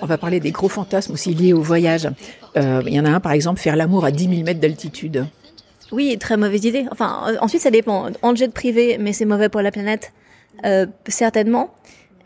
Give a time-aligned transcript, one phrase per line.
[0.00, 2.08] On va parler des gros fantasmes aussi liés au voyage.
[2.56, 5.26] Euh, Il y en a un, par exemple, faire l'amour à 10 000 mètres d'altitude.
[5.92, 6.86] Oui, très mauvaise idée.
[6.90, 8.10] Enfin, euh, ensuite, ça dépend.
[8.22, 10.12] En jet privé, mais c'est mauvais pour la planète,
[10.64, 11.74] euh, certainement.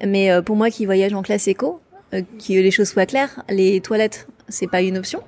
[0.04, 1.80] Mais euh, pour moi qui voyage en classe éco,
[2.12, 5.22] euh, que les choses soient claires, les toilettes, c'est pas une option.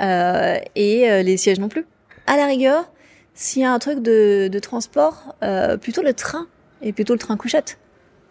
[0.00, 1.86] Euh, et euh, les sièges non plus.
[2.26, 2.90] À la rigueur,
[3.34, 6.46] s'il y a un truc de, de transport, euh, plutôt le train,
[6.82, 7.78] et plutôt le train couchette.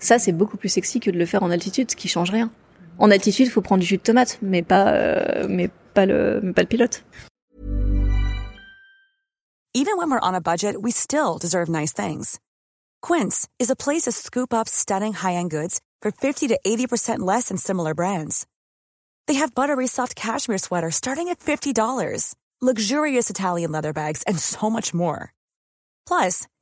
[0.04, 2.52] Ça, c'est beaucoup plus sexy que de le faire en altitude, ce qui change rien.
[3.00, 6.52] En altitude, faut prendre du jus de tomate, mais pas, euh, mais pas le, mais
[6.52, 7.06] pas le pilote.
[9.74, 12.38] Even when we're on a budget, we still deserve nice things.
[13.02, 17.48] Quince is a place to scoop up stunning high-end goods for 50 to 80% less
[17.48, 18.46] than similar brands.
[19.28, 24.70] They have buttery soft cashmere sweaters starting at $50, luxurious Italian leather bags, and so
[24.70, 25.34] much more.
[26.06, 26.46] Plus,